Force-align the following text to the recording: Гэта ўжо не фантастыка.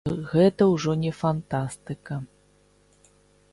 Гэта 0.29 0.67
ўжо 0.73 0.95
не 1.03 1.11
фантастыка. 1.19 2.19